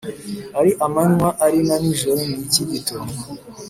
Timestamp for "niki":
2.31-2.63